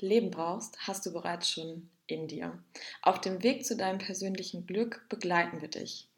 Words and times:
Leben 0.00 0.30
brauchst, 0.30 0.76
hast 0.86 1.06
du 1.06 1.12
bereits 1.12 1.48
schon 1.50 1.88
in 2.06 2.28
dir. 2.28 2.58
Auf 3.02 3.20
dem 3.20 3.42
Weg 3.42 3.64
zu 3.64 3.76
deinem 3.76 3.98
persönlichen 3.98 4.66
Glück 4.66 5.06
begleiten 5.08 5.60
wir 5.60 5.68
dich. 5.68 6.08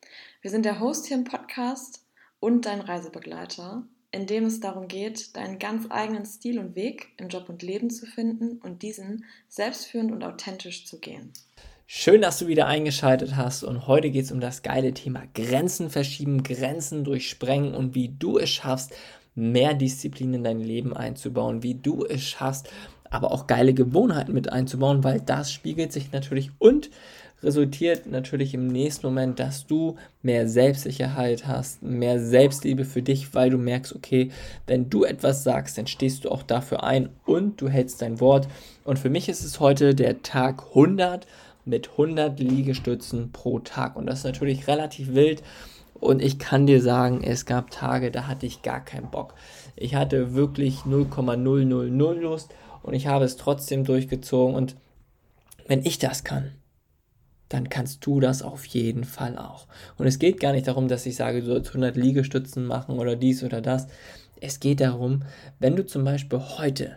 Wir 0.41 0.51
sind 0.51 0.65
der 0.65 0.81
Host 0.81 1.07
hier 1.07 1.17
im 1.17 1.25
Podcast 1.25 2.05
und 2.41 2.67
dein 2.67 2.81
Reisebegleiter, 2.81 3.87
in 4.11 4.27
dem 4.27 4.45
es 4.45 4.61
darum 4.61 4.89
geht, 4.89 5.37
deinen 5.37 5.59
ganz 5.59 5.87
eigenen 5.91 6.25
Stil 6.25 6.59
und 6.59 6.75
Weg 6.75 7.13
im 7.19 7.29
Job 7.29 7.49
und 7.49 7.63
Leben 7.63 7.91
zu 7.91 8.07
finden 8.07 8.59
und 8.59 8.83
diesen 8.83 9.25
selbstführend 9.49 10.11
und 10.11 10.25
authentisch 10.25 10.87
zu 10.87 10.99
gehen. 10.99 11.33
Schön, 11.89 12.21
dass 12.21 12.39
du 12.39 12.49
wieder 12.49 12.67
eingeschaltet 12.67 13.37
hast 13.37 13.63
und 13.63 13.87
heute 13.87 14.11
geht 14.11 14.25
es 14.25 14.33
um 14.33 14.41
das 14.41 14.63
geile 14.63 14.93
Thema 14.93 15.23
Grenzen 15.35 15.89
verschieben, 15.89 16.43
Grenzen 16.43 17.05
durchsprengen 17.05 17.75
und 17.75 17.95
wie 17.95 18.09
du 18.09 18.39
es 18.39 18.51
schaffst, 18.51 18.93
mehr 19.37 19.75
Disziplin 19.75 20.35
in 20.35 20.43
dein 20.43 20.59
Leben 20.59 20.97
einzubauen, 20.97 21.63
wie 21.63 21.75
du 21.75 22.05
es 22.05 22.25
schaffst, 22.25 22.71
aber 23.11 23.33
auch 23.33 23.47
geile 23.47 23.75
Gewohnheiten 23.75 24.33
mit 24.33 24.53
einzubauen, 24.53 25.05
weil 25.05 25.21
das 25.21 25.53
spiegelt 25.53 25.93
sich 25.93 26.13
natürlich 26.13 26.51
und 26.59 26.91
resultiert 27.43 28.07
natürlich 28.07 28.55
im 28.55 28.67
nächsten 28.69 29.07
Moment, 29.07 29.39
dass 29.39 29.67
du 29.67 29.97
mehr 30.23 30.49
Selbstsicherheit 30.49 31.47
hast, 31.47 31.83
mehr 31.83 32.19
Selbstliebe 32.19 32.85
für 32.85 33.03
dich, 33.03 33.35
weil 33.35 33.51
du 33.51 33.59
merkst, 33.59 33.95
okay, 33.95 34.31
wenn 34.67 34.89
du 34.89 35.05
etwas 35.05 35.45
sagst, 35.45 35.77
dann 35.79 35.87
stehst 35.87 36.25
du 36.25 36.31
auch 36.31 36.43
dafür 36.43 36.83
ein 36.83 37.11
und 37.25 37.61
du 37.61 37.69
hältst 37.69 38.03
dein 38.03 38.21
Wort. 38.21 38.49
Und 38.85 38.99
für 38.99 39.11
mich 39.11 39.29
ist 39.29 39.45
es 39.45 39.61
heute 39.61 39.95
der 39.95 40.23
Tag 40.23 40.63
100 40.69 41.27
mit 41.65 41.91
100 41.91 42.39
Liegestützen 42.41 43.33
pro 43.33 43.59
Tag 43.59 43.97
und 43.97 44.07
das 44.07 44.21
ist 44.21 44.25
natürlich 44.25 44.69
relativ 44.69 45.15
wild. 45.15 45.43
Und 45.99 46.23
ich 46.23 46.39
kann 46.39 46.67
dir 46.67 46.83
sagen, 46.83 47.23
es 47.25 47.47
gab 47.47 47.71
Tage, 47.71 48.11
da 48.11 48.27
hatte 48.27 48.45
ich 48.45 48.63
gar 48.63 48.85
keinen 48.85 49.11
Bock. 49.11 49.35
Ich 49.77 49.95
hatte 49.95 50.35
wirklich 50.35 50.85
0,000 50.85 52.21
Lust 52.21 52.51
und 52.87 52.95
ich 52.95 53.07
habe 53.09 53.25
es 53.25 53.37
trotzdem 53.37 53.85
durchgezogen. 53.85 54.55
Und 54.55 54.77
wenn 55.67 55.85
ich 55.85 55.99
das 55.99 56.25
kann, 56.25 56.53
dann 57.49 57.69
kannst 57.69 58.07
du 58.07 58.21
das 58.21 58.43
auf 58.43 58.65
jeden 58.67 59.05
Fall 59.05 59.39
auch. 59.39 59.67
Und 59.99 60.07
es 60.07 60.19
geht 60.19 60.41
gar 60.41 60.53
nicht 60.53 60.67
darum, 60.67 60.89
dass 60.89 61.07
ich 61.07 61.17
sage, 61.17 61.41
du 61.41 61.47
sollst 61.47 61.69
100 61.69 61.97
Liegestützen 61.97 62.65
machen 62.65 62.99
oder 62.99 63.17
dies 63.17 63.45
oder 63.45 63.61
das. 63.61 63.87
Es 64.41 64.61
geht 64.61 64.81
darum, 64.81 65.23
wenn 65.59 65.77
du 65.77 65.85
zum 65.85 66.05
Beispiel 66.05 66.39
heute 66.39 66.97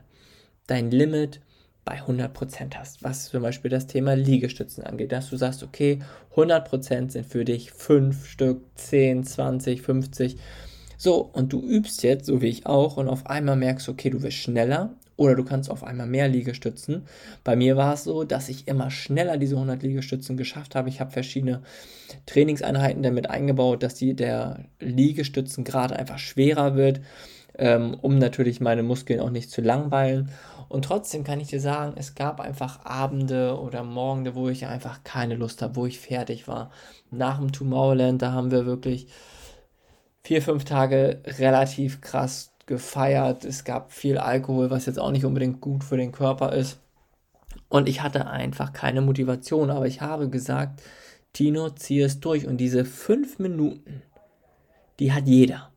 dein 0.67 0.92
Limit 0.92 1.42
bei 1.86 2.02
100% 2.02 2.76
hast, 2.76 3.04
was 3.04 3.30
zum 3.30 3.42
Beispiel 3.42 3.72
das 3.72 3.88
Thema 3.88 4.14
Liegestützen 4.16 4.84
angeht, 4.84 5.12
dass 5.12 5.30
du 5.30 5.38
sagst, 5.38 5.64
okay, 5.64 6.00
100% 6.36 7.12
sind 7.12 7.26
für 7.26 7.45
dich 7.45 7.72
5 7.72 8.28
Stück, 8.28 8.62
10, 8.76 9.23
20, 9.23 9.82
50. 9.82 10.38
So, 10.98 11.22
und 11.22 11.54
du 11.54 11.62
übst 11.62 12.04
jetzt, 12.04 12.26
so 12.26 12.42
wie 12.42 12.50
ich 12.50 12.66
auch, 12.66 12.98
und 12.98 13.08
auf 13.08 13.26
einmal 13.28 13.56
merkst, 13.56 13.90
okay, 13.90 14.10
du 14.10 14.22
wirst 14.22 14.38
schneller 14.38 14.94
oder 15.20 15.36
du 15.36 15.44
kannst 15.44 15.70
auf 15.70 15.84
einmal 15.84 16.08
mehr 16.08 16.30
Liegestützen. 16.30 17.06
Bei 17.44 17.58
mir 17.58 17.75
war 17.75 17.94
es 17.94 18.06
so, 18.06 18.23
dass 18.23 18.48
ich 18.48 18.70
immer 18.70 18.89
schneller 18.89 19.38
diese 19.38 19.56
100 19.56 19.84
Liegestützen 19.84 20.38
geschafft 20.38 20.76
habe. 20.76 20.88
Ich 20.88 21.02
habe 21.02 21.11
verschiedene 21.11 21.61
Trainingseinheiten 22.26 23.03
damit 23.03 23.30
eingebaut, 23.30 23.84
dass 23.84 23.95
die, 23.95 24.16
der 24.16 24.64
Liegestützengrad 24.80 25.92
einfach 25.92 26.20
schwerer 26.20 26.77
wird, 26.77 27.02
ähm, 27.58 27.98
um 28.02 28.17
natürlich 28.17 28.61
meine 28.61 28.82
Muskeln 28.82 29.20
auch 29.20 29.30
nicht 29.30 29.52
zu 29.52 29.60
langweilen. 29.60 30.30
Und 30.70 30.86
trotzdem 30.86 31.26
kann 31.26 31.42
ich 31.42 31.49
dir 31.49 31.60
sagen, 31.60 31.95
es 31.98 32.16
gab 32.16 32.39
einfach 32.39 32.86
Abende 32.86 33.60
oder 33.60 33.83
Morgende, 33.83 34.36
wo 34.36 34.48
ich 34.48 34.67
einfach 34.67 35.04
keine 35.04 35.36
Lust 35.36 35.61
habe, 35.61 35.76
wo 35.76 35.86
ich 35.86 35.99
fertig 35.99 36.48
war. 36.48 36.72
Nach 37.11 37.39
dem 37.39 37.52
Tomorrowland, 37.52 38.22
da 38.22 38.32
haben 38.32 38.52
wir 38.52 38.66
wirklich 38.66 39.08
vier, 40.23 40.42
fünf 40.42 40.64
Tage 40.64 41.22
relativ 41.26 41.99
krass 41.99 42.48
gefeiert. 42.69 43.43
Es 43.43 43.65
gab 43.65 43.91
viel 43.91 44.17
Alkohol, 44.17 44.69
was 44.69 44.85
jetzt 44.85 44.99
auch 44.99 45.11
nicht 45.11 45.25
unbedingt 45.25 45.59
gut 45.59 45.83
für 45.83 45.97
den 45.97 46.13
Körper 46.13 46.53
ist. 46.53 46.80
Und 47.67 47.89
ich 47.89 48.02
hatte 48.02 48.27
einfach 48.27 48.71
keine 48.73 49.02
Motivation, 49.02 49.71
aber 49.71 49.87
ich 49.87 50.02
habe 50.02 50.30
gesagt, 50.30 50.81
Tino, 51.33 51.71
zieh 51.71 52.02
es 52.02 52.19
durch. 52.19 52.47
Und 52.47 52.57
diese 52.57 52.85
fünf 52.85 53.39
Minuten, 53.39 54.03
die 54.99 55.11
hat 55.11 55.27
jeder. 55.27 55.71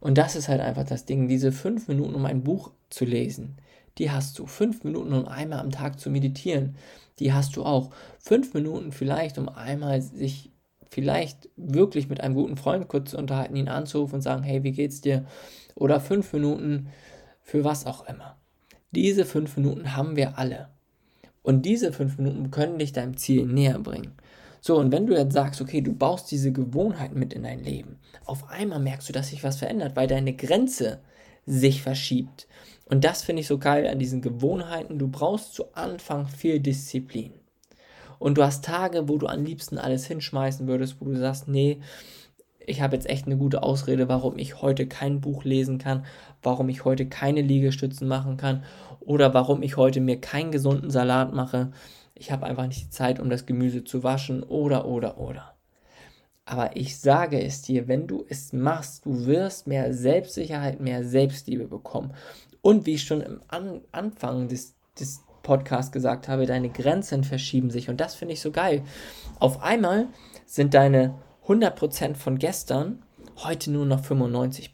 Und 0.00 0.18
das 0.18 0.36
ist 0.36 0.48
halt 0.48 0.60
einfach 0.60 0.84
das 0.84 1.06
Ding, 1.06 1.28
diese 1.28 1.52
fünf 1.52 1.88
Minuten, 1.88 2.14
um 2.14 2.26
ein 2.26 2.42
Buch 2.42 2.72
zu 2.90 3.04
lesen, 3.04 3.56
die 3.98 4.10
hast 4.10 4.38
du. 4.38 4.46
Fünf 4.46 4.82
Minuten, 4.82 5.12
um 5.12 5.26
einmal 5.26 5.60
am 5.60 5.70
Tag 5.70 6.00
zu 6.00 6.10
meditieren, 6.10 6.76
die 7.20 7.32
hast 7.32 7.56
du 7.56 7.64
auch. 7.64 7.90
Fünf 8.18 8.54
Minuten 8.54 8.90
vielleicht, 8.90 9.38
um 9.38 9.48
einmal 9.48 10.02
sich 10.02 10.50
vielleicht 10.94 11.48
wirklich 11.56 12.08
mit 12.08 12.20
einem 12.20 12.36
guten 12.36 12.56
Freund 12.56 12.86
kurz 12.86 13.10
zu 13.10 13.18
unterhalten, 13.18 13.56
ihn 13.56 13.68
anzurufen 13.68 14.16
und 14.16 14.20
sagen, 14.22 14.44
hey, 14.44 14.62
wie 14.62 14.70
geht's 14.70 15.00
dir? 15.00 15.26
Oder 15.74 15.98
fünf 15.98 16.32
Minuten 16.32 16.86
für 17.42 17.64
was 17.64 17.84
auch 17.84 18.06
immer. 18.06 18.36
Diese 18.92 19.24
fünf 19.24 19.56
Minuten 19.56 19.96
haben 19.96 20.14
wir 20.14 20.38
alle. 20.38 20.68
Und 21.42 21.66
diese 21.66 21.92
fünf 21.92 22.16
Minuten 22.18 22.52
können 22.52 22.78
dich 22.78 22.92
deinem 22.92 23.16
Ziel 23.16 23.44
näher 23.44 23.80
bringen. 23.80 24.12
So, 24.60 24.78
und 24.78 24.92
wenn 24.92 25.06
du 25.06 25.14
jetzt 25.14 25.34
sagst, 25.34 25.60
okay, 25.60 25.80
du 25.80 25.92
baust 25.92 26.30
diese 26.30 26.52
Gewohnheit 26.52 27.14
mit 27.14 27.34
in 27.34 27.42
dein 27.42 27.62
Leben, 27.62 27.98
auf 28.24 28.48
einmal 28.48 28.78
merkst 28.78 29.08
du, 29.08 29.12
dass 29.12 29.30
sich 29.30 29.42
was 29.42 29.56
verändert, 29.56 29.96
weil 29.96 30.06
deine 30.06 30.34
Grenze 30.34 31.00
sich 31.44 31.82
verschiebt. 31.82 32.46
Und 32.86 33.04
das 33.04 33.22
finde 33.22 33.40
ich 33.40 33.48
so 33.48 33.58
geil 33.58 33.88
an 33.88 33.98
diesen 33.98 34.22
Gewohnheiten. 34.22 34.98
Du 34.98 35.08
brauchst 35.08 35.54
zu 35.54 35.74
Anfang 35.74 36.28
viel 36.28 36.60
Disziplin. 36.60 37.32
Und 38.24 38.38
du 38.38 38.42
hast 38.42 38.64
Tage, 38.64 39.06
wo 39.06 39.18
du 39.18 39.26
am 39.26 39.44
liebsten 39.44 39.76
alles 39.76 40.06
hinschmeißen 40.06 40.66
würdest, 40.66 40.98
wo 40.98 41.04
du 41.04 41.14
sagst, 41.14 41.46
nee, 41.46 41.82
ich 42.58 42.80
habe 42.80 42.96
jetzt 42.96 43.06
echt 43.06 43.26
eine 43.26 43.36
gute 43.36 43.62
Ausrede, 43.62 44.08
warum 44.08 44.38
ich 44.38 44.62
heute 44.62 44.86
kein 44.86 45.20
Buch 45.20 45.44
lesen 45.44 45.76
kann, 45.76 46.06
warum 46.42 46.70
ich 46.70 46.86
heute 46.86 47.04
keine 47.04 47.42
Liegestützen 47.42 48.08
machen 48.08 48.38
kann 48.38 48.64
oder 49.00 49.34
warum 49.34 49.62
ich 49.62 49.76
heute 49.76 50.00
mir 50.00 50.22
keinen 50.22 50.52
gesunden 50.52 50.88
Salat 50.90 51.34
mache. 51.34 51.72
Ich 52.14 52.32
habe 52.32 52.46
einfach 52.46 52.66
nicht 52.66 52.86
die 52.86 52.88
Zeit, 52.88 53.20
um 53.20 53.28
das 53.28 53.44
Gemüse 53.44 53.84
zu 53.84 54.02
waschen 54.02 54.42
oder 54.42 54.86
oder 54.86 55.18
oder. 55.18 55.52
Aber 56.46 56.76
ich 56.78 56.98
sage 56.98 57.38
es 57.42 57.60
dir, 57.60 57.88
wenn 57.88 58.06
du 58.06 58.24
es 58.26 58.54
machst, 58.54 59.04
du 59.04 59.26
wirst 59.26 59.66
mehr 59.66 59.92
Selbstsicherheit, 59.92 60.80
mehr 60.80 61.04
Selbstliebe 61.04 61.68
bekommen. 61.68 62.14
Und 62.62 62.86
wie 62.86 62.94
ich 62.94 63.04
schon 63.04 63.22
am 63.22 63.42
An 63.48 63.80
Anfang 63.92 64.48
des, 64.48 64.76
des 64.98 65.20
Podcasts 65.44 65.92
gesagt 65.92 66.26
habe, 66.26 66.46
deine 66.46 66.70
Grenzen 66.70 67.22
verschieben 67.22 67.70
sich. 67.70 67.88
Und 67.88 68.00
das 68.00 68.16
finde 68.16 68.34
ich 68.34 68.40
so 68.40 68.50
geil. 68.50 68.82
Auf 69.38 69.62
einmal 69.62 70.08
sind 70.44 70.74
deine 70.74 71.14
100% 71.46 72.16
von 72.16 72.38
gestern 72.38 73.04
heute 73.42 73.70
nur 73.70 73.86
noch 73.86 74.02
95%. 74.02 74.70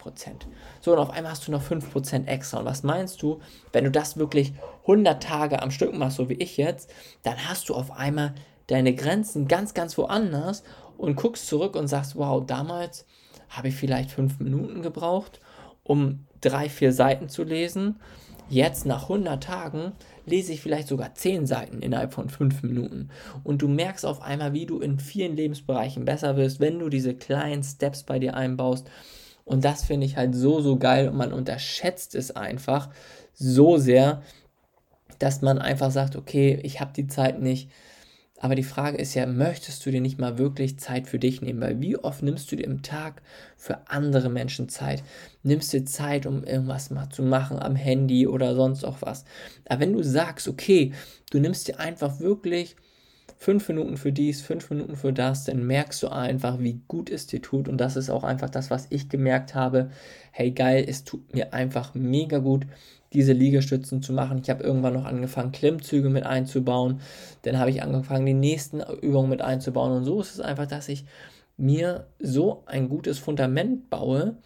So, 0.80 0.92
und 0.92 0.98
auf 0.98 1.10
einmal 1.10 1.32
hast 1.32 1.46
du 1.46 1.52
noch 1.52 1.62
5% 1.62 2.26
extra. 2.26 2.58
Und 2.58 2.64
was 2.64 2.82
meinst 2.82 3.22
du, 3.22 3.40
wenn 3.72 3.84
du 3.84 3.90
das 3.90 4.16
wirklich 4.16 4.52
100 4.82 5.22
Tage 5.22 5.62
am 5.62 5.70
Stück 5.70 5.94
machst, 5.94 6.16
so 6.16 6.28
wie 6.28 6.34
ich 6.34 6.56
jetzt, 6.56 6.90
dann 7.22 7.36
hast 7.48 7.68
du 7.68 7.74
auf 7.74 7.92
einmal 7.92 8.34
deine 8.66 8.94
Grenzen 8.94 9.48
ganz, 9.48 9.74
ganz 9.74 9.96
woanders 9.98 10.62
und 10.96 11.16
guckst 11.16 11.46
zurück 11.46 11.76
und 11.76 11.88
sagst, 11.88 12.16
wow, 12.16 12.44
damals 12.44 13.06
habe 13.48 13.68
ich 13.68 13.74
vielleicht 13.74 14.10
5 14.10 14.38
Minuten 14.38 14.82
gebraucht, 14.82 15.40
um 15.82 16.26
drei, 16.40 16.68
vier 16.68 16.92
Seiten 16.92 17.28
zu 17.28 17.42
lesen. 17.42 17.98
Jetzt 18.50 18.84
nach 18.84 19.04
100 19.04 19.42
Tagen 19.42 19.92
lese 20.26 20.52
ich 20.52 20.60
vielleicht 20.60 20.88
sogar 20.88 21.14
10 21.14 21.46
Seiten 21.46 21.82
innerhalb 21.82 22.12
von 22.12 22.28
5 22.28 22.64
Minuten. 22.64 23.08
Und 23.44 23.62
du 23.62 23.68
merkst 23.68 24.04
auf 24.04 24.20
einmal, 24.20 24.52
wie 24.52 24.66
du 24.66 24.80
in 24.80 24.98
vielen 24.98 25.36
Lebensbereichen 25.36 26.04
besser 26.04 26.36
wirst, 26.36 26.58
wenn 26.58 26.80
du 26.80 26.88
diese 26.88 27.14
kleinen 27.14 27.62
Steps 27.62 28.02
bei 28.02 28.18
dir 28.18 28.34
einbaust. 28.34 28.90
Und 29.44 29.64
das 29.64 29.84
finde 29.84 30.04
ich 30.06 30.16
halt 30.16 30.34
so, 30.34 30.60
so 30.60 30.76
geil 30.78 31.08
und 31.08 31.16
man 31.16 31.32
unterschätzt 31.32 32.16
es 32.16 32.32
einfach 32.32 32.90
so 33.32 33.78
sehr, 33.78 34.22
dass 35.20 35.42
man 35.42 35.58
einfach 35.58 35.92
sagt, 35.92 36.16
okay, 36.16 36.58
ich 36.64 36.80
habe 36.80 36.92
die 36.92 37.06
Zeit 37.06 37.40
nicht, 37.40 37.70
aber 38.42 38.54
die 38.54 38.62
Frage 38.62 38.96
ist 38.96 39.14
ja, 39.14 39.26
möchtest 39.26 39.84
du 39.84 39.90
dir 39.90 40.00
nicht 40.00 40.18
mal 40.18 40.38
wirklich 40.38 40.78
Zeit 40.78 41.06
für 41.06 41.18
dich 41.18 41.42
nehmen? 41.42 41.60
Weil 41.60 41.80
wie 41.82 41.98
oft 41.98 42.22
nimmst 42.22 42.50
du 42.50 42.56
dir 42.56 42.64
im 42.64 42.82
Tag 42.82 43.20
für 43.58 43.88
andere 43.88 44.30
Menschen 44.30 44.70
Zeit? 44.70 45.02
Nimmst 45.42 45.74
dir 45.74 45.84
Zeit, 45.84 46.24
um 46.24 46.42
irgendwas 46.42 46.90
mal 46.90 47.10
zu 47.10 47.22
machen 47.22 47.58
am 47.58 47.76
Handy 47.76 48.26
oder 48.26 48.54
sonst 48.54 48.84
auch 48.84 49.02
was. 49.02 49.26
Aber 49.68 49.80
wenn 49.80 49.92
du 49.92 50.02
sagst, 50.02 50.48
okay, 50.48 50.94
du 51.30 51.38
nimmst 51.38 51.68
dir 51.68 51.78
einfach 51.78 52.18
wirklich 52.18 52.76
fünf 53.40 53.66
Minuten 53.70 53.96
für 53.96 54.12
dies, 54.12 54.42
fünf 54.42 54.68
Minuten 54.68 54.96
für 54.96 55.14
das, 55.14 55.44
dann 55.44 55.66
merkst 55.66 56.02
du 56.02 56.08
einfach, 56.08 56.58
wie 56.60 56.82
gut 56.88 57.08
es 57.08 57.26
dir 57.26 57.40
tut. 57.40 57.68
Und 57.68 57.78
das 57.78 57.96
ist 57.96 58.10
auch 58.10 58.22
einfach 58.22 58.50
das, 58.50 58.70
was 58.70 58.86
ich 58.90 59.08
gemerkt 59.08 59.54
habe. 59.54 59.90
Hey, 60.30 60.50
geil, 60.50 60.84
es 60.86 61.04
tut 61.04 61.34
mir 61.34 61.54
einfach 61.54 61.94
mega 61.94 62.36
gut, 62.36 62.66
diese 63.14 63.32
Liegestützen 63.32 64.02
zu 64.02 64.12
machen. 64.12 64.40
Ich 64.42 64.50
habe 64.50 64.62
irgendwann 64.62 64.92
noch 64.92 65.06
angefangen, 65.06 65.52
Klimmzüge 65.52 66.10
mit 66.10 66.26
einzubauen. 66.26 67.00
Dann 67.42 67.58
habe 67.58 67.70
ich 67.70 67.82
angefangen, 67.82 68.26
die 68.26 68.34
nächsten 68.34 68.80
Übungen 69.00 69.30
mit 69.30 69.40
einzubauen. 69.40 69.92
Und 69.92 70.04
so 70.04 70.20
ist 70.20 70.34
es 70.34 70.40
einfach, 70.40 70.66
dass 70.66 70.90
ich 70.90 71.06
mir 71.60 72.06
so 72.18 72.62
ein 72.66 72.88
gutes 72.88 73.18
Fundament 73.18 73.90
baue. 73.90 74.36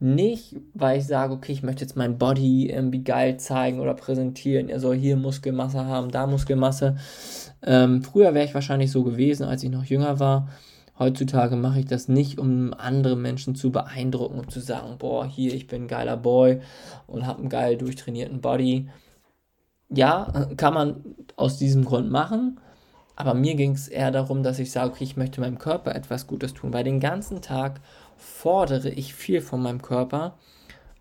Nicht, 0.00 0.56
weil 0.74 0.98
ich 0.98 1.06
sage, 1.06 1.32
okay, 1.32 1.52
ich 1.52 1.62
möchte 1.62 1.82
jetzt 1.82 1.96
mein 1.96 2.18
Body 2.18 2.68
irgendwie 2.68 3.04
geil 3.04 3.38
zeigen 3.38 3.80
oder 3.80 3.94
präsentieren. 3.94 4.68
Er 4.68 4.80
soll 4.80 4.96
hier 4.96 5.16
Muskelmasse 5.16 5.86
haben, 5.86 6.10
da 6.10 6.26
Muskelmasse. 6.26 6.96
Ähm, 7.62 8.02
früher 8.02 8.34
wäre 8.34 8.44
ich 8.44 8.54
wahrscheinlich 8.54 8.90
so 8.90 9.04
gewesen, 9.04 9.44
als 9.44 9.62
ich 9.62 9.70
noch 9.70 9.84
jünger 9.84 10.18
war. 10.20 10.48
Heutzutage 10.98 11.56
mache 11.56 11.80
ich 11.80 11.86
das 11.86 12.08
nicht, 12.08 12.38
um 12.38 12.72
andere 12.74 13.16
Menschen 13.16 13.54
zu 13.54 13.72
beeindrucken, 13.72 14.38
um 14.38 14.48
zu 14.48 14.60
sagen, 14.60 14.96
boah, 14.98 15.26
hier, 15.26 15.52
ich 15.54 15.66
bin 15.66 15.84
ein 15.84 15.88
geiler 15.88 16.16
Boy 16.16 16.60
und 17.06 17.26
habe 17.26 17.40
einen 17.40 17.48
geil 17.48 17.76
durchtrainierten 17.76 18.40
Body. 18.40 18.88
Ja, 19.88 20.48
kann 20.56 20.74
man 20.74 21.04
aus 21.36 21.58
diesem 21.58 21.84
Grund 21.84 22.10
machen, 22.10 22.60
aber 23.16 23.34
mir 23.34 23.54
ging 23.54 23.72
es 23.72 23.88
eher 23.88 24.10
darum, 24.10 24.42
dass 24.42 24.58
ich 24.58 24.70
sage, 24.70 24.90
okay, 24.90 25.04
ich 25.04 25.16
möchte 25.16 25.40
meinem 25.40 25.58
Körper 25.58 25.94
etwas 25.94 26.26
Gutes 26.26 26.54
tun, 26.54 26.72
weil 26.72 26.84
den 26.84 27.00
ganzen 27.00 27.42
Tag 27.42 27.80
fordere 28.16 28.90
ich 28.90 29.14
viel 29.14 29.40
von 29.40 29.62
meinem 29.62 29.82
Körper, 29.82 30.36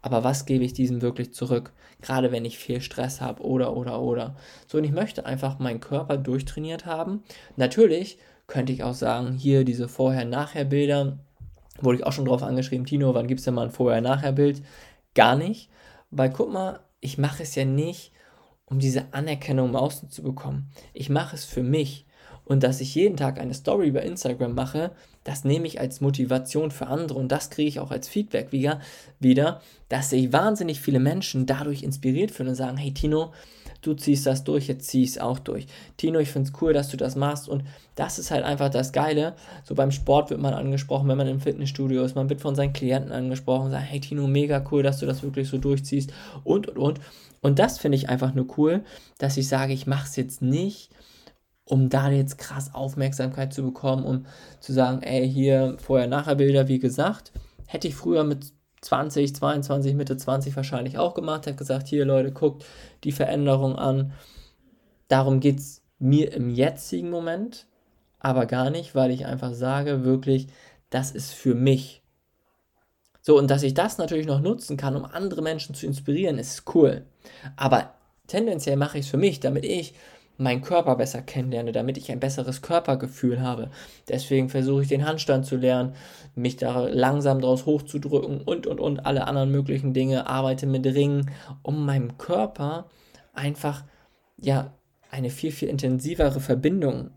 aber 0.02 0.24
was 0.24 0.46
gebe 0.46 0.64
ich 0.64 0.74
diesem 0.74 1.02
wirklich 1.02 1.34
zurück? 1.34 1.72
Gerade 2.02 2.32
wenn 2.32 2.46
ich 2.46 2.60
viel 2.60 2.82
Stress 2.82 3.22
habe 3.22 3.42
oder, 3.44 3.76
oder, 3.76 4.02
oder. 4.02 4.36
So, 4.68 4.78
und 4.78 4.84
ich 4.84 4.92
möchte 4.92 5.26
einfach 5.26 5.60
meinen 5.60 5.80
Körper 5.80 6.18
durchtrainiert 6.18 6.86
haben. 6.86 7.24
Natürlich 7.56 8.18
könnte 8.48 8.74
ich 8.74 8.84
auch 8.84 8.94
sagen, 8.94 9.34
hier 9.34 9.64
diese 9.64 9.88
Vorher-Nachher-Bilder, 9.88 11.18
wurde 11.82 11.98
ich 11.98 12.06
auch 12.06 12.12
schon 12.12 12.26
drauf 12.26 12.44
angeschrieben, 12.44 12.86
Tino, 12.86 13.14
wann 13.14 13.28
gibt 13.28 13.40
es 13.40 13.46
denn 13.46 13.54
mal 13.54 13.66
ein 13.66 13.72
Vorher-Nachher-Bild? 13.72 14.62
Gar 15.16 15.38
nicht, 15.38 15.70
weil 16.12 16.30
guck 16.30 16.52
mal, 16.52 16.82
ich 17.00 17.18
mache 17.18 17.44
es 17.44 17.56
ja 17.56 17.66
nicht, 17.66 18.12
um 18.66 18.80
diese 18.80 19.14
Anerkennung 19.14 19.70
im 19.70 19.76
Außen 19.76 20.10
zu 20.10 20.24
bekommen. 20.24 20.70
Ich 20.94 21.10
mache 21.10 21.36
es 21.36 21.46
für 21.46 21.64
mich. 21.64 22.06
Und 22.46 22.64
dass 22.64 22.82
ich 22.82 22.94
jeden 22.96 23.16
Tag 23.16 23.40
eine 23.40 23.54
Story 23.54 23.88
über 23.88 24.04
Instagram 24.04 24.54
mache, 24.54 24.92
das 25.24 25.46
nehme 25.46 25.66
ich 25.66 25.80
als 25.80 26.02
Motivation 26.02 26.72
für 26.72 26.88
andere 26.88 27.18
und 27.18 27.32
das 27.32 27.50
kriege 27.50 27.70
ich 27.70 27.80
auch 27.80 27.92
als 27.92 28.10
Feedback 28.10 28.52
wieder, 28.52 28.82
wieder, 29.20 29.62
dass 29.88 30.10
sich 30.10 30.34
wahnsinnig 30.34 30.82
viele 30.82 31.00
Menschen 31.00 31.46
dadurch 31.46 31.84
inspiriert 31.84 32.32
fühlen 32.32 32.50
und 32.50 32.56
sagen, 32.56 32.76
hey 32.76 32.94
Tino, 32.94 33.32
du 33.84 33.94
ziehst 33.94 34.26
das 34.26 34.44
durch, 34.44 34.68
jetzt 34.68 34.88
zieh 34.88 35.04
ich 35.04 35.12
es 35.12 35.18
auch 35.20 35.40
durch. 35.40 35.68
Tino, 35.98 36.20
ich 36.20 36.32
finde 36.32 36.50
es 36.50 36.62
cool, 36.62 36.74
dass 36.74 36.90
du 36.90 36.98
das 36.98 37.16
machst 37.16 37.48
und 37.48 37.64
das 37.96 38.18
ist 38.18 38.32
halt 38.32 38.44
einfach 38.44 38.70
das 38.70 38.92
Geile. 38.92 39.36
So 39.64 39.76
beim 39.76 39.92
Sport 39.92 40.30
wird 40.30 40.42
man 40.42 40.54
angesprochen, 40.54 41.08
wenn 41.08 41.18
man 41.18 41.28
im 41.28 41.40
Fitnessstudio 41.40 42.04
ist, 42.04 42.16
man 42.16 42.30
wird 42.30 42.42
von 42.42 42.56
seinen 42.56 42.74
Klienten 42.74 43.12
angesprochen, 43.12 43.72
sagt, 43.72 43.86
hey 43.86 44.00
Tino, 44.00 44.28
mega 44.28 44.64
cool, 44.72 44.82
dass 44.82 45.00
du 45.00 45.06
das 45.06 45.22
wirklich 45.22 45.48
so 45.48 45.58
durchziehst 45.58 46.12
und 46.44 46.68
und 46.68 46.78
und. 46.78 47.00
Und 47.42 47.60
das 47.60 47.78
finde 47.78 47.98
ich 47.98 48.10
einfach 48.10 48.34
nur 48.34 48.48
cool, 48.58 48.84
dass 49.18 49.38
ich 49.38 49.48
sage, 49.48 49.74
ich 49.74 49.86
mache 49.86 50.08
es 50.08 50.16
jetzt 50.16 50.42
nicht, 50.42 50.90
um 51.66 51.90
da 51.90 52.10
jetzt 52.10 52.38
krass 52.38 52.74
Aufmerksamkeit 52.74 53.54
zu 53.54 53.64
bekommen, 53.64 54.06
um 54.06 54.26
zu 54.60 54.74
sagen, 54.74 55.02
ey, 55.02 55.30
hier 55.30 55.78
Vorher-Nachher-Bilder, 55.80 56.68
wie 56.68 56.80
gesagt, 56.80 57.32
hätte 57.68 57.88
ich 57.88 57.96
früher 57.96 58.24
mit 58.24 58.54
20, 58.84 59.36
22, 59.36 59.96
Mitte 59.96 60.18
20 60.18 60.56
wahrscheinlich 60.56 60.98
auch 60.98 61.14
gemacht, 61.14 61.48
hat 61.48 61.58
gesagt, 61.58 61.88
hier 61.88 62.06
Leute, 62.06 62.32
guckt 62.32 62.66
die 63.04 63.12
Veränderung 63.12 63.76
an. 63.76 64.14
Darum 65.08 65.40
geht 65.40 65.60
es 65.60 65.82
mir 66.00 66.34
im 66.34 66.50
jetzigen 66.50 67.10
Moment, 67.10 67.66
aber 68.20 68.46
gar 68.46 68.70
nicht, 68.70 68.96
weil 68.96 69.12
ich 69.12 69.26
einfach 69.26 69.54
sage, 69.54 70.04
wirklich, 70.04 70.48
das 70.90 71.12
ist 71.12 71.34
für 71.34 71.56
mich. 71.56 72.04
So, 73.22 73.38
und 73.38 73.50
dass 73.50 73.64
ich 73.64 73.74
das 73.74 73.98
natürlich 73.98 74.28
noch 74.28 74.42
nutzen 74.42 74.76
kann, 74.76 74.98
um 74.98 75.06
andere 75.06 75.42
Menschen 75.42 75.76
zu 75.76 75.86
inspirieren, 75.86 76.38
ist 76.38 76.76
cool. 76.76 77.06
Aber 77.56 77.94
tendenziell 78.28 78.76
mache 78.76 78.98
ich 78.98 79.06
es 79.06 79.12
für 79.12 79.18
mich, 79.18 79.40
damit 79.40 79.64
ich 79.64 79.94
meinen 80.38 80.62
Körper 80.62 80.96
besser 80.96 81.22
kennenlerne, 81.22 81.72
damit 81.72 81.98
ich 81.98 82.12
ein 82.12 82.20
besseres 82.20 82.62
Körpergefühl 82.62 83.42
habe. 83.42 83.70
Deswegen 84.10 84.50
versuche 84.50 84.84
ich 84.84 84.88
den 84.88 85.06
Handstand 85.06 85.46
zu 85.46 85.56
lernen, 85.58 85.94
mich 86.36 86.58
da 86.58 86.88
langsam 86.88 87.40
draus 87.42 87.66
hochzudrücken 87.66 88.42
und 88.42 88.68
und 88.68 88.80
und 88.80 89.06
alle 89.06 89.28
anderen 89.28 89.52
möglichen 89.52 89.94
Dinge, 89.94 90.28
arbeite 90.28 90.66
mit 90.66 90.86
Ringen, 90.86 91.32
um 91.62 91.86
meinem 91.86 92.18
Körper 92.18 92.90
einfach 93.34 93.84
ja 94.38 94.74
eine 95.12 95.30
viel 95.30 95.52
viel 95.52 95.70
intensivere 95.70 96.40
Verbindung 96.40 97.12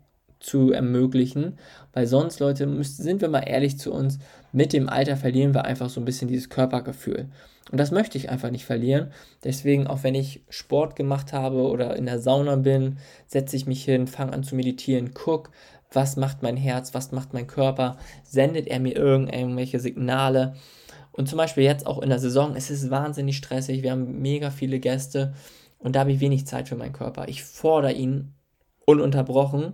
zu 0.47 0.71
ermöglichen, 0.71 1.57
weil 1.91 2.07
sonst 2.07 2.39
Leute, 2.39 2.83
sind 2.83 3.21
wir 3.21 3.27
mal 3.27 3.41
ehrlich 3.41 3.77
zu 3.77 3.91
uns, 3.91 4.17
mit 4.53 4.71
dem 4.71 4.87
Alter 4.87 5.17
verlieren 5.17 5.53
wir 5.53 5.65
einfach 5.65 5.89
so 5.89 5.99
ein 5.99 6.05
bisschen 6.05 6.29
dieses 6.29 6.49
Körpergefühl. 6.49 7.27
Und 7.69 7.77
das 7.77 7.91
möchte 7.91 8.17
ich 8.17 8.29
einfach 8.29 8.49
nicht 8.49 8.63
verlieren. 8.63 9.11
Deswegen, 9.43 9.87
auch 9.87 10.03
wenn 10.03 10.15
ich 10.15 10.41
Sport 10.47 10.95
gemacht 10.95 11.33
habe 11.33 11.63
oder 11.63 11.97
in 11.97 12.05
der 12.05 12.19
Sauna 12.19 12.55
bin, 12.55 12.97
setze 13.25 13.57
ich 13.57 13.65
mich 13.65 13.83
hin, 13.83 14.07
fange 14.07 14.31
an 14.31 14.43
zu 14.43 14.55
meditieren, 14.55 15.11
guck, 15.13 15.51
was 15.91 16.15
macht 16.15 16.43
mein 16.43 16.55
Herz, 16.55 16.93
was 16.93 17.11
macht 17.11 17.33
mein 17.33 17.47
Körper, 17.47 17.97
sendet 18.23 18.67
er 18.67 18.79
mir 18.79 18.95
irgendwelche 18.95 19.81
Signale. 19.81 20.55
Und 21.11 21.27
zum 21.27 21.37
Beispiel 21.37 21.63
jetzt 21.63 21.85
auch 21.85 22.01
in 22.01 22.09
der 22.09 22.19
Saison, 22.19 22.55
es 22.55 22.69
ist 22.69 22.89
wahnsinnig 22.89 23.35
stressig, 23.35 23.83
wir 23.83 23.91
haben 23.91 24.21
mega 24.21 24.49
viele 24.49 24.79
Gäste 24.79 25.33
und 25.77 25.97
da 25.97 26.01
habe 26.01 26.13
ich 26.13 26.21
wenig 26.21 26.47
Zeit 26.47 26.69
für 26.69 26.77
meinen 26.77 26.93
Körper. 26.93 27.27
Ich 27.27 27.43
fordere 27.43 27.91
ihn 27.91 28.33
ununterbrochen 28.85 29.73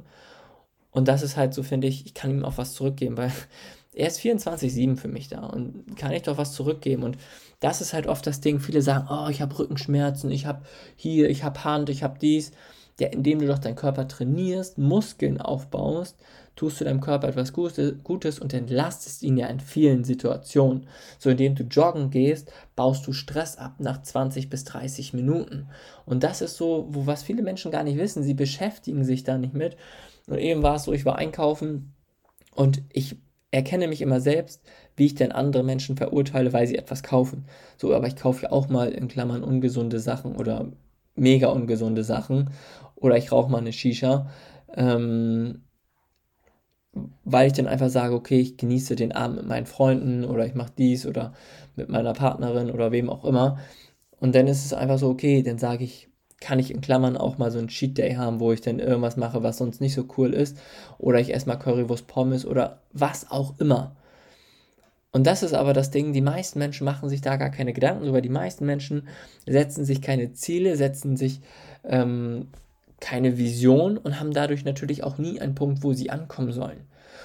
und 0.93 1.07
das 1.07 1.23
ist 1.23 1.35
halt 1.35 1.53
so, 1.53 1.63
finde 1.63 1.87
ich, 1.87 2.05
ich 2.05 2.13
kann 2.13 2.31
ihm 2.31 2.45
auch 2.45 2.57
was 2.57 2.73
zurückgeben, 2.73 3.17
weil 3.17 3.31
er 3.93 4.07
ist 4.07 4.19
24-7 4.19 4.95
für 4.95 5.07
mich 5.07 5.27
da 5.27 5.45
und 5.47 5.97
kann 5.97 6.11
ich 6.11 6.23
doch 6.23 6.37
was 6.37 6.53
zurückgeben. 6.53 7.03
Und 7.03 7.17
das 7.59 7.81
ist 7.81 7.93
halt 7.93 8.07
oft 8.07 8.25
das 8.25 8.41
Ding. 8.41 8.59
Viele 8.59 8.81
sagen, 8.81 9.07
oh, 9.09 9.29
ich 9.29 9.41
habe 9.41 9.57
Rückenschmerzen, 9.57 10.31
ich 10.31 10.45
habe 10.45 10.63
hier, 10.95 11.29
ich 11.29 11.43
habe 11.43 11.63
Hand, 11.63 11.89
ich 11.89 12.03
habe 12.03 12.19
dies. 12.19 12.51
Ja, 12.99 13.07
indem 13.07 13.39
du 13.39 13.47
doch 13.47 13.57
deinen 13.57 13.75
Körper 13.75 14.07
trainierst, 14.07 14.77
Muskeln 14.77 15.41
aufbaust, 15.41 16.15
tust 16.55 16.79
du 16.79 16.85
deinem 16.85 17.01
Körper 17.01 17.27
etwas 17.27 17.51
Gutes 17.51 18.39
und 18.39 18.53
entlastest 18.53 19.23
ihn 19.23 19.35
ja 19.35 19.47
in 19.47 19.59
vielen 19.59 20.03
Situationen. 20.03 20.85
So, 21.17 21.31
indem 21.31 21.55
du 21.55 21.63
joggen 21.63 22.11
gehst, 22.11 22.53
baust 22.75 23.07
du 23.07 23.13
Stress 23.13 23.57
ab 23.57 23.77
nach 23.79 24.03
20 24.03 24.47
bis 24.47 24.63
30 24.65 25.13
Minuten. 25.13 25.69
Und 26.05 26.23
das 26.23 26.41
ist 26.41 26.55
so, 26.55 26.87
wo 26.91 27.07
was 27.07 27.23
viele 27.23 27.41
Menschen 27.41 27.71
gar 27.71 27.83
nicht 27.83 27.97
wissen. 27.97 28.21
Sie 28.21 28.35
beschäftigen 28.35 29.03
sich 29.03 29.23
da 29.23 29.39
nicht 29.39 29.55
mit. 29.55 29.75
Und 30.27 30.37
eben 30.37 30.63
war 30.63 30.75
es 30.75 30.83
so, 30.83 30.93
ich 30.93 31.05
war 31.05 31.17
einkaufen 31.17 31.93
und 32.55 32.81
ich 32.91 33.17
erkenne 33.51 33.87
mich 33.87 34.01
immer 34.01 34.19
selbst, 34.19 34.63
wie 34.95 35.05
ich 35.05 35.15
denn 35.15 35.31
andere 35.31 35.63
Menschen 35.63 35.95
verurteile, 35.97 36.53
weil 36.53 36.67
sie 36.67 36.77
etwas 36.77 37.03
kaufen. 37.03 37.45
So, 37.77 37.93
aber 37.93 38.07
ich 38.07 38.15
kaufe 38.15 38.43
ja 38.43 38.51
auch 38.51 38.69
mal 38.69 38.89
in 38.89 39.07
Klammern 39.07 39.43
ungesunde 39.43 39.99
Sachen 39.99 40.35
oder 40.35 40.71
mega 41.15 41.49
ungesunde 41.49 42.03
Sachen. 42.03 42.49
Oder 42.95 43.17
ich 43.17 43.31
rauche 43.31 43.51
mal 43.51 43.59
eine 43.59 43.73
Shisha. 43.73 44.29
Ähm, 44.75 45.61
weil 47.23 47.47
ich 47.47 47.53
dann 47.53 47.67
einfach 47.67 47.89
sage, 47.89 48.13
okay, 48.13 48.39
ich 48.39 48.57
genieße 48.57 48.95
den 48.95 49.11
Abend 49.11 49.37
mit 49.37 49.47
meinen 49.47 49.65
Freunden 49.65 50.25
oder 50.25 50.45
ich 50.45 50.53
mache 50.55 50.71
dies 50.77 51.05
oder 51.05 51.33
mit 51.75 51.89
meiner 51.89 52.13
Partnerin 52.13 52.71
oder 52.71 52.91
wem 52.91 53.09
auch 53.09 53.25
immer. 53.25 53.57
Und 54.19 54.35
dann 54.35 54.47
ist 54.47 54.65
es 54.65 54.73
einfach 54.73 54.99
so, 54.99 55.09
okay, 55.09 55.43
dann 55.43 55.57
sage 55.57 55.83
ich, 55.83 56.09
kann 56.43 56.59
ich 56.59 56.71
in 56.71 56.81
Klammern 56.81 57.15
auch 57.15 57.37
mal 57.37 57.51
so 57.51 57.59
ein 57.59 57.69
Cheat 57.69 57.97
Day 57.97 58.15
haben, 58.15 58.41
wo 58.41 58.51
ich 58.51 58.59
dann 58.59 58.79
irgendwas 58.79 59.15
mache, 59.15 59.43
was 59.43 59.57
sonst 59.57 59.79
nicht 59.79 59.93
so 59.93 60.05
cool 60.17 60.33
ist. 60.33 60.57
Oder 60.99 61.19
ich 61.19 61.33
esse 61.33 61.47
mal 61.47 61.55
Currywurst 61.55 62.05
Pommes 62.07 62.45
oder 62.45 62.79
was 62.91 63.31
auch 63.31 63.59
immer. 63.59 63.95
Und 65.13 65.25
das 65.25 65.41
ist 65.41 65.53
aber 65.53 65.73
das 65.73 65.89
Ding, 65.89 66.11
die 66.11 66.21
meisten 66.21 66.59
Menschen 66.59 66.85
machen 66.85 67.07
sich 67.07 67.21
da 67.21 67.37
gar 67.37 67.49
keine 67.49 67.71
Gedanken 67.71 68.03
drüber. 68.03 68.19
Die 68.19 68.29
meisten 68.29 68.65
Menschen 68.65 69.07
setzen 69.45 69.85
sich 69.85 70.01
keine 70.01 70.33
Ziele, 70.33 70.75
setzen 70.75 71.15
sich 71.15 71.39
ähm, 71.85 72.47
keine 72.99 73.37
Vision 73.37 73.97
und 73.97 74.19
haben 74.19 74.33
dadurch 74.33 74.65
natürlich 74.65 75.03
auch 75.03 75.17
nie 75.17 75.39
einen 75.39 75.55
Punkt, 75.55 75.81
wo 75.81 75.93
sie 75.93 76.09
ankommen 76.09 76.51
sollen. 76.51 76.81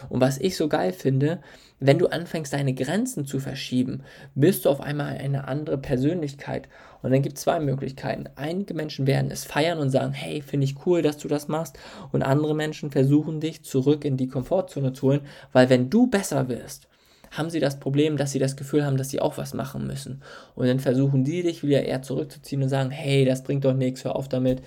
Und 0.08 0.20
was 0.20 0.38
ich 0.38 0.56
so 0.56 0.68
geil 0.68 0.92
finde, 0.92 1.40
wenn 1.80 1.98
du 1.98 2.08
anfängst, 2.08 2.52
deine 2.52 2.74
Grenzen 2.74 3.24
zu 3.24 3.38
verschieben, 3.38 4.02
bist 4.34 4.64
du 4.64 4.70
auf 4.70 4.80
einmal 4.80 5.16
eine 5.16 5.46
andere 5.46 5.78
Persönlichkeit. 5.78 6.68
Und 7.02 7.12
dann 7.12 7.22
gibt 7.22 7.38
es 7.38 7.44
zwei 7.44 7.60
Möglichkeiten. 7.60 8.24
Einige 8.34 8.74
Menschen 8.74 9.06
werden 9.06 9.30
es 9.30 9.44
feiern 9.44 9.78
und 9.78 9.90
sagen, 9.90 10.12
hey, 10.12 10.42
finde 10.42 10.64
ich 10.64 10.86
cool, 10.86 11.02
dass 11.02 11.18
du 11.18 11.28
das 11.28 11.46
machst. 11.46 11.78
Und 12.10 12.22
andere 12.22 12.54
Menschen 12.54 12.90
versuchen 12.90 13.40
dich 13.40 13.64
zurück 13.64 14.04
in 14.04 14.16
die 14.16 14.28
Komfortzone 14.28 14.92
zu 14.92 15.08
holen, 15.08 15.20
weil 15.52 15.70
wenn 15.70 15.88
du 15.88 16.08
besser 16.08 16.48
wirst, 16.48 16.88
haben 17.30 17.50
sie 17.50 17.60
das 17.60 17.78
Problem, 17.78 18.16
dass 18.16 18.32
sie 18.32 18.38
das 18.38 18.56
Gefühl 18.56 18.84
haben, 18.84 18.96
dass 18.96 19.10
sie 19.10 19.20
auch 19.20 19.38
was 19.38 19.54
machen 19.54 19.86
müssen. 19.86 20.22
Und 20.54 20.66
dann 20.66 20.80
versuchen 20.80 21.24
die 21.24 21.42
dich 21.42 21.62
wieder 21.62 21.84
eher 21.84 22.02
zurückzuziehen 22.02 22.62
und 22.62 22.68
sagen, 22.68 22.90
hey, 22.90 23.24
das 23.24 23.42
bringt 23.42 23.64
doch 23.64 23.74
nichts, 23.74 24.04
hör 24.04 24.16
auf 24.16 24.28
damit, 24.28 24.62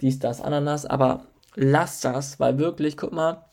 dies, 0.00 0.18
das, 0.18 0.40
Ananas. 0.40 0.86
Aber 0.86 1.26
lass 1.54 2.00
das, 2.00 2.40
weil 2.40 2.58
wirklich, 2.58 2.96
guck 2.96 3.12
mal, 3.12 3.45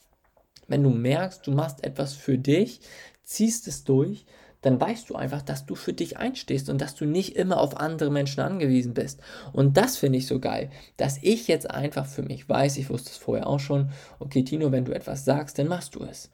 wenn 0.73 0.81
du 0.81 0.89
merkst, 0.89 1.45
du 1.45 1.51
machst 1.51 1.83
etwas 1.83 2.15
für 2.15 2.39
dich, 2.39 2.81
ziehst 3.23 3.67
es 3.67 3.83
durch, 3.83 4.25
dann 4.63 4.81
weißt 4.81 5.07
du 5.07 5.15
einfach, 5.15 5.43
dass 5.43 5.67
du 5.67 5.75
für 5.75 5.93
dich 5.93 6.17
einstehst 6.17 6.67
und 6.67 6.81
dass 6.81 6.95
du 6.95 7.05
nicht 7.05 7.35
immer 7.35 7.59
auf 7.59 7.77
andere 7.77 8.09
Menschen 8.09 8.39
angewiesen 8.39 8.95
bist. 8.95 9.21
Und 9.51 9.77
das 9.77 9.97
finde 9.97 10.17
ich 10.17 10.25
so 10.25 10.39
geil, 10.39 10.71
dass 10.97 11.19
ich 11.21 11.47
jetzt 11.47 11.69
einfach 11.69 12.07
für 12.07 12.23
mich 12.23 12.49
weiß, 12.49 12.77
ich 12.77 12.89
wusste 12.89 13.11
es 13.11 13.17
vorher 13.17 13.45
auch 13.45 13.59
schon, 13.59 13.91
okay, 14.17 14.43
Tino, 14.43 14.71
wenn 14.71 14.85
du 14.85 14.95
etwas 14.95 15.25
sagst, 15.25 15.59
dann 15.59 15.67
machst 15.67 15.93
du 15.93 16.03
es. 16.05 16.31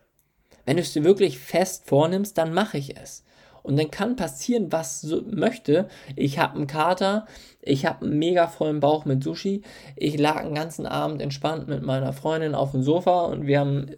Wenn 0.66 0.78
du 0.78 0.84
es 0.84 0.94
dir 0.94 1.04
wirklich 1.04 1.38
fest 1.38 1.84
vornimmst, 1.88 2.38
dann 2.38 2.54
mache 2.54 2.78
ich 2.78 2.96
es. 2.96 3.26
Und 3.62 3.78
dann 3.78 3.92
kann 3.92 4.16
passieren, 4.16 4.72
was 4.72 5.02
so 5.02 5.22
möchte. 5.30 5.90
Ich 6.16 6.40
habe 6.40 6.56
einen 6.56 6.68
Kater, 6.68 7.26
ich 7.62 7.86
habe 7.86 8.06
einen 8.06 8.18
mega 8.20 8.48
vollen 8.48 8.80
Bauch 8.80 9.04
mit 9.04 9.22
Sushi, 9.22 9.64
ich 9.98 10.18
lag 10.18 10.38
einen 10.38 10.56
ganzen 10.56 10.86
Abend 10.86 11.22
entspannt 11.22 11.68
mit 11.68 11.84
meiner 11.84 12.14
Freundin 12.14 12.56
auf 12.56 12.72
dem 12.72 12.84
Sofa 12.84 13.26
und 13.26 13.48
wir 13.48 13.60
haben 13.60 13.92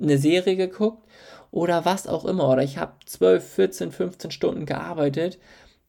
eine 0.00 0.18
Serie 0.18 0.56
geguckt 0.56 1.06
oder 1.50 1.84
was 1.84 2.06
auch 2.06 2.24
immer. 2.24 2.48
Oder 2.48 2.62
ich 2.62 2.78
habe 2.78 2.92
12, 3.04 3.44
14, 3.44 3.92
15 3.92 4.30
Stunden 4.30 4.66
gearbeitet. 4.66 5.38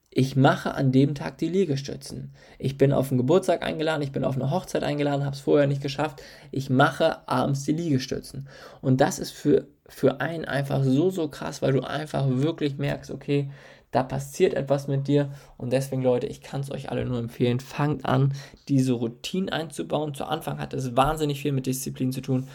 Ich 0.09 0.35
mache 0.35 0.73
an 0.73 0.91
dem 0.91 1.13
Tag 1.13 1.37
die 1.37 1.49
Liegestützen. 1.49 2.33
Ich 2.57 2.77
bin 2.77 2.91
auf 2.91 3.11
einen 3.11 3.19
Geburtstag 3.19 3.61
eingeladen, 3.61 4.01
ich 4.01 4.11
bin 4.11 4.23
auf 4.23 4.35
eine 4.35 4.49
Hochzeit 4.49 4.81
eingeladen, 4.81 5.23
habe 5.23 5.35
es 5.35 5.41
vorher 5.41 5.67
nicht 5.67 5.81
geschafft. 5.81 6.23
Ich 6.51 6.69
mache 6.69 7.27
abends 7.27 7.65
die 7.65 7.73
Liegestützen. 7.73 8.47
Und 8.81 8.99
das 8.99 9.19
ist 9.19 9.31
für, 9.31 9.67
für 9.87 10.19
einen 10.19 10.45
einfach 10.45 10.83
so, 10.83 11.11
so 11.11 11.27
krass, 11.27 11.61
weil 11.61 11.73
du 11.73 11.81
einfach 11.81 12.25
wirklich 12.29 12.77
merkst, 12.77 13.11
okay, 13.11 13.51
da 13.91 14.03
passiert 14.03 14.53
etwas 14.53 14.87
mit 14.87 15.07
dir. 15.07 15.31
Und 15.55 15.71
deswegen, 15.71 16.01
Leute, 16.01 16.27
ich 16.27 16.41
kann 16.41 16.61
es 16.61 16.71
euch 16.71 16.89
alle 16.89 17.05
nur 17.05 17.19
empfehlen, 17.19 17.59
fangt 17.59 18.05
an, 18.05 18.33
diese 18.67 18.93
Routine 18.93 19.51
einzubauen. 19.51 20.13
Zu 20.13 20.25
Anfang 20.25 20.59
hat 20.59 20.73
es 20.73 20.95
wahnsinnig 20.95 21.41
viel 21.41 21.51
mit 21.51 21.65
Disziplin 21.67 22.11
zu 22.11 22.21
tun. 22.21 22.47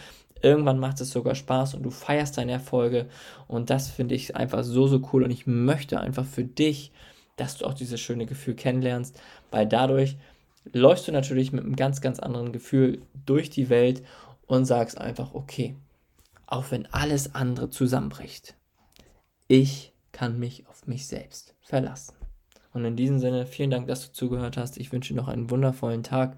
Irgendwann 0.43 0.77
macht 0.77 0.99
es 1.01 1.09
sogar 1.09 1.35
Spaß 1.35 1.73
und 1.73 1.83
du 1.83 1.89
feierst 1.89 2.37
deine 2.37 2.51
Erfolge. 2.51 3.07
Und 3.47 3.69
das 3.69 3.89
finde 3.89 4.13
ich 4.13 4.35
einfach 4.35 4.63
so, 4.63 4.87
so 4.87 5.01
cool. 5.11 5.23
Und 5.23 5.31
ich 5.31 5.47
möchte 5.47 5.99
einfach 5.99 6.25
für 6.25 6.43
dich, 6.43 6.91
dass 7.37 7.57
du 7.57 7.65
auch 7.65 7.73
dieses 7.73 7.99
schöne 7.99 8.25
Gefühl 8.25 8.53
kennenlernst, 8.53 9.19
weil 9.51 9.65
dadurch 9.65 10.17
läufst 10.71 11.07
du 11.07 11.11
natürlich 11.13 11.53
mit 11.53 11.63
einem 11.63 11.77
ganz, 11.77 12.01
ganz 12.01 12.19
anderen 12.19 12.51
Gefühl 12.51 13.01
durch 13.25 13.49
die 13.49 13.69
Welt 13.69 14.03
und 14.45 14.65
sagst 14.65 14.97
einfach, 14.97 15.33
okay, 15.33 15.75
auch 16.45 16.65
wenn 16.71 16.85
alles 16.87 17.33
andere 17.35 17.69
zusammenbricht, 17.69 18.55
ich 19.47 19.93
kann 20.11 20.39
mich 20.39 20.67
auf 20.67 20.87
mich 20.87 21.07
selbst 21.07 21.55
verlassen. 21.61 22.15
Und 22.73 22.83
in 22.85 22.95
diesem 22.95 23.19
Sinne, 23.19 23.45
vielen 23.45 23.71
Dank, 23.71 23.87
dass 23.87 24.07
du 24.07 24.13
zugehört 24.13 24.57
hast. 24.57 24.77
Ich 24.77 24.91
wünsche 24.91 25.13
dir 25.13 25.19
noch 25.19 25.27
einen 25.29 25.49
wundervollen 25.49 26.03
Tag 26.03 26.35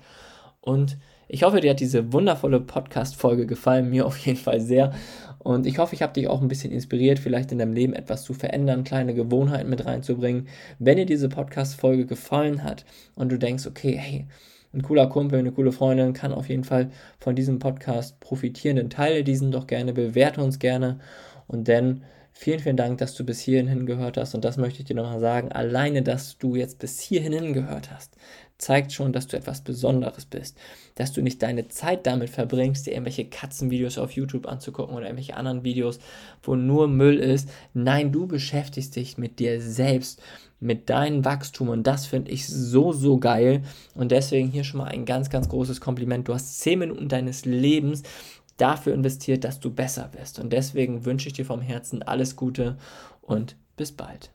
und 0.62 0.98
ich 1.28 1.44
hoffe, 1.44 1.62
dir 1.62 1.72
hat 1.72 1.80
diese 1.80 2.14
wundervolle 2.14 2.62
Podcast-Folge 2.62 3.46
gefallen, 3.46 3.90
mir 3.90 4.06
auf 4.06 4.18
jeden 4.18 4.38
Fall 4.38 4.62
sehr. 4.62 4.94
Und 5.40 5.66
ich 5.66 5.78
hoffe, 5.78 5.96
ich 5.96 6.02
habe 6.02 6.14
dich 6.14 6.28
auch 6.28 6.42
ein 6.42 6.48
bisschen 6.48 6.72
inspiriert, 6.72 7.20
vielleicht 7.20 7.52
in 7.52 7.60
deinem 7.60 7.74
Leben 7.74 7.94
etwas 7.94 8.24
zu 8.24 8.34
verändern, 8.34 8.84
kleine 8.84 9.14
Gewohnheiten 9.14 9.70
mit 9.70 9.86
reinzubringen. 9.86 10.48
Wenn 10.80 10.98
dir 10.98 11.06
diese 11.06 11.30
Podcast-Folge 11.30 12.06
gefallen 12.06 12.64
hat 12.64 12.86
und 13.16 13.32
du 13.32 13.38
denkst, 13.38 13.68
okay, 13.68 13.96
hey, 13.96 14.28
ein 14.74 14.82
cooler 14.82 15.08
Kumpel, 15.08 15.40
eine 15.40 15.52
coole 15.52 15.72
Freundin 15.72 16.14
kann 16.14 16.34
auf 16.34 16.50
jeden 16.50 16.64
Fall 16.64 16.90
von 17.20 17.36
diesem 17.36 17.60
Podcast 17.60 18.20
profitieren, 18.20 18.78
dann 18.78 18.90
teile 18.90 19.24
diesen 19.24 19.52
doch 19.52 19.68
gerne, 19.68 19.94
bewerte 19.94 20.42
uns 20.42 20.60
gerne 20.60 21.00
und 21.48 21.68
dann 21.68 22.04
Vielen, 22.38 22.60
vielen 22.60 22.76
Dank, 22.76 22.98
dass 22.98 23.16
du 23.16 23.24
bis 23.24 23.40
hierhin 23.40 23.70
hingehört 23.70 24.18
hast. 24.18 24.36
Und 24.36 24.44
das 24.44 24.58
möchte 24.58 24.80
ich 24.80 24.86
dir 24.86 24.94
nochmal 24.94 25.22
sagen. 25.22 25.54
Alleine, 25.54 26.04
dass 26.04 26.38
du 26.38 26.56
jetzt 26.56 26.80
bis 26.80 27.00
hierhin 27.00 27.32
hingehört 27.32 27.92
hast, 27.92 28.18
zeigt 28.58 28.94
schon, 28.94 29.12
dass 29.12 29.28
du 29.28 29.38
etwas 29.38 29.62
Besonderes 29.62 30.26
bist. 30.26 30.58
Dass 30.96 31.12
du 31.12 31.22
nicht 31.22 31.42
deine 31.42 31.68
Zeit 31.68 32.08
damit 32.08 32.30
verbringst, 32.30 32.86
dir 32.86 32.92
irgendwelche 32.92 33.26
Katzenvideos 33.26 33.98
auf 33.98 34.12
YouTube 34.12 34.48
anzugucken 34.48 34.96
oder 34.96 35.06
irgendwelche 35.06 35.36
anderen 35.36 35.64
Videos, 35.64 36.00
wo 36.42 36.56
nur 36.56 36.88
Müll 36.88 37.18
ist. 37.18 37.50
Nein, 37.74 38.12
du 38.12 38.28
beschäftigst 38.28 38.96
dich 38.96 39.18
mit 39.18 39.40
dir 39.40 39.62
selbst, 39.62 40.22
mit 40.60 40.90
deinem 40.90 41.26
Wachstum 41.26 41.70
und 41.70 41.86
das 41.86 42.06
finde 42.06 42.32
ich 42.32 42.48
so, 42.48 42.94
so 42.94 43.18
geil. 43.18 43.64
Und 43.94 44.12
deswegen 44.12 44.50
hier 44.50 44.64
schon 44.64 44.80
mal 44.80 44.88
ein 44.88 45.06
ganz, 45.06 45.30
ganz 45.30 45.50
großes 45.50 45.82
Kompliment. 45.82 46.28
Du 46.28 46.34
hast 46.34 46.60
10 46.62 46.80
Minuten 46.80 47.10
deines 47.10 47.46
Lebens 47.46 48.04
dafür 48.58 48.94
investiert, 48.94 49.44
dass 49.44 49.60
du 49.60 49.70
besser 49.70 50.12
wirst. 50.14 50.40
Und 50.40 50.54
deswegen 50.54 51.06
wünsche 51.06 51.28
ich 51.28 51.34
dir 51.34 51.46
vom 51.46 51.62
Herzen 51.62 52.04
alles 52.04 52.36
Gute 52.36 52.78
und 53.22 53.58
bis 53.76 53.92
bald. 53.92 54.35